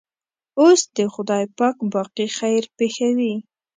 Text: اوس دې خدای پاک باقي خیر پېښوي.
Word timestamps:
اوس 0.61 0.81
دې 0.95 1.05
خدای 1.13 1.45
پاک 1.57 1.77
باقي 1.93 2.27
خیر 2.37 2.63
پېښوي. 2.77 3.33